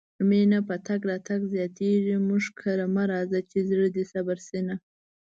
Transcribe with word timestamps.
مينه 0.29 0.59
په 0.67 0.75
تګ 0.87 1.01
راتګ 1.09 1.41
زياتيږي 1.53 2.15
مونږ 2.27 2.43
کره 2.59 2.85
مه 2.95 3.03
راځه 3.11 3.39
چې 3.49 3.57
زړه 3.69 3.87
دې 3.95 4.03
صبر 4.13 4.37
شينه 4.47 4.75